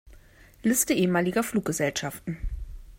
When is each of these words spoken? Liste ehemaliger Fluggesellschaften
Liste 0.63 0.95
ehemaliger 0.95 1.43
Fluggesellschaften 1.43 2.39